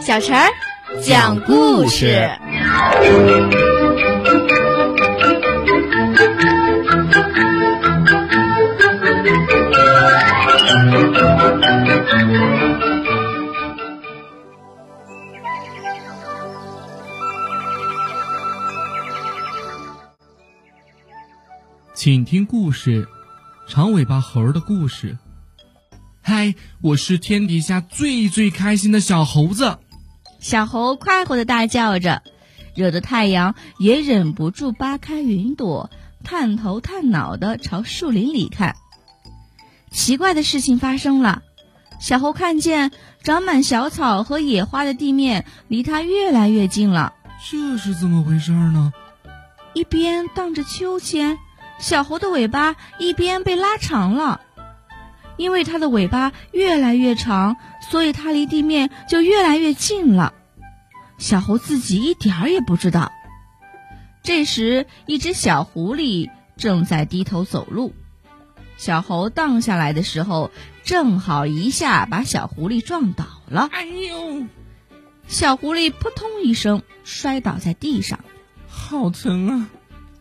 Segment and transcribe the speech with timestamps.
[0.00, 0.48] 小陈儿
[1.02, 2.30] 讲故事。
[21.94, 23.06] 请听故事：
[23.68, 25.18] 长尾巴猴的故事。
[26.22, 29.78] 嗨，我是天底下最最开心的小猴子。
[30.40, 32.22] 小猴快活的大叫着，
[32.74, 35.90] 惹得太阳也忍不住扒开云朵，
[36.24, 38.74] 探头探脑的朝树林里看。
[39.90, 41.42] 奇怪的事情发生了，
[42.00, 42.90] 小猴看见
[43.22, 47.12] 长满小草和野花的地面离它越来越近了。
[47.50, 48.92] 这是怎么回事呢？
[49.74, 51.38] 一边荡着秋千，
[51.78, 54.40] 小猴的尾巴一边被拉长了。
[55.36, 57.56] 因为它的尾巴越来越长，
[57.90, 60.34] 所以它离地面就越来越近了。
[61.20, 63.12] 小猴自己一点儿也不知道。
[64.22, 67.94] 这时，一只小狐狸正在低头走路。
[68.78, 70.50] 小猴荡下来的时候，
[70.82, 73.68] 正好一下把小狐狸撞倒了。
[73.70, 74.46] 哎呦！
[75.28, 78.20] 小狐狸扑通一声摔倒在地上，
[78.66, 79.68] 好疼啊！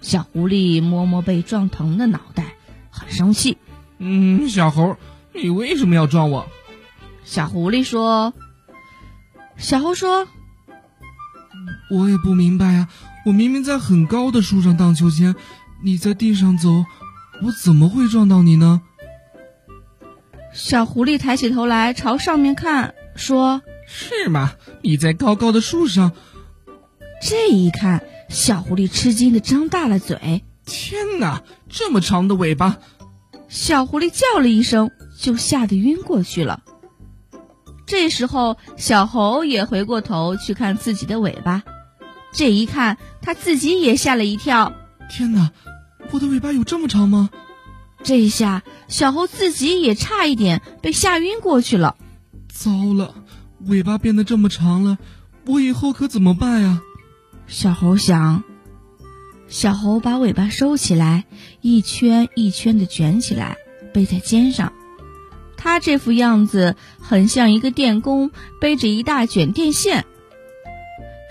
[0.00, 2.54] 小狐狸摸摸被撞疼的脑袋，
[2.90, 3.56] 很生气。
[3.98, 4.96] 嗯，小猴，
[5.32, 6.48] 你为什么要撞我？
[7.24, 8.34] 小狐狸说。
[9.56, 10.28] 小猴说
[11.90, 12.88] ：“我也不明白呀，
[13.24, 15.34] 我明明在很高的树上荡秋千，
[15.82, 16.84] 你在地上走，
[17.42, 18.82] 我怎么会撞到你呢？”
[20.52, 24.52] 小狐狸抬起头来朝上面看，说：“是吗？
[24.82, 26.12] 你在高高的树上。”
[27.22, 32.78] 这一看，小狐狸吃惊的张大了嘴：“天哪，这么长的尾巴！”
[33.48, 36.62] 小狐狸叫了一声，就吓得晕过去了。
[37.86, 41.62] 这时候，小猴也回过头去看自己的尾巴，
[42.32, 44.72] 这一看，他自己也吓了一跳。
[45.10, 45.50] 天哪，
[46.10, 47.30] 我的尾巴有这么长吗？
[48.04, 51.96] 这一下，小猴自己也差一点被吓晕过去了。
[52.52, 53.14] 糟了，
[53.66, 54.98] 尾巴变得这么长了，
[55.46, 56.80] 我以后可怎么办呀？
[57.46, 58.44] 小猴想。
[59.48, 61.24] 小猴把尾巴收起来，
[61.62, 63.56] 一圈一圈的卷起来，
[63.94, 64.74] 背在肩上。
[65.56, 70.04] 他这副样子很像一个电工背着一大卷电线。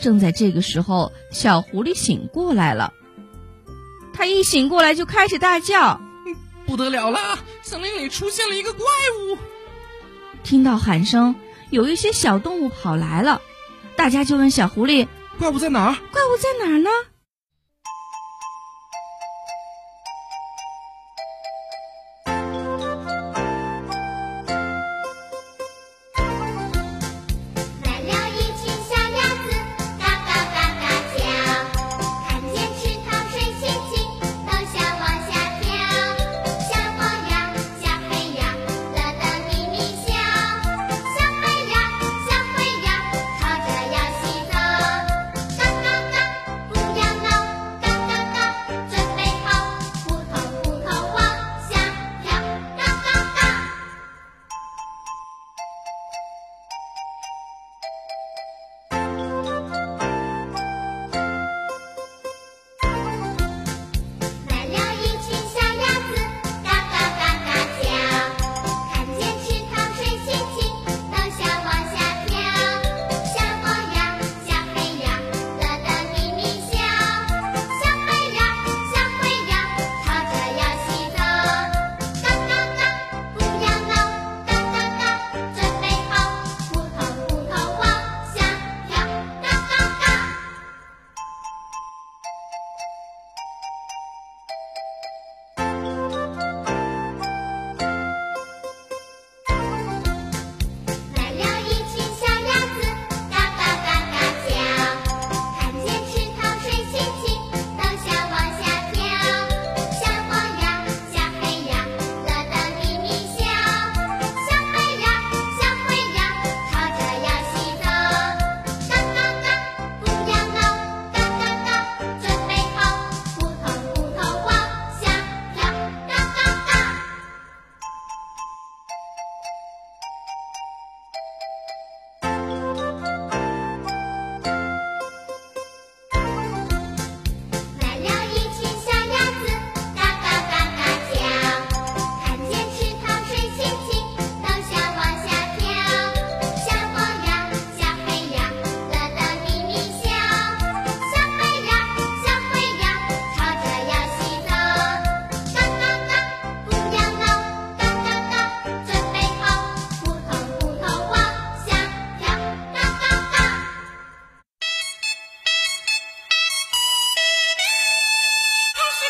[0.02, 2.94] 正在这个时候，小狐狸醒过来了。
[4.14, 6.00] 它一醒过来就开始大叫
[6.66, 7.40] ：“不得了了！
[7.62, 9.38] 森林里出现了一个怪物！”
[10.44, 11.36] 听到喊声，
[11.70, 13.42] 有一些小动物跑来了，
[13.96, 15.96] 大家就问小狐狸：“怪物在哪儿？
[16.12, 16.90] 怪物在哪儿呢？”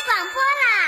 [0.08, 0.87] 广播啦。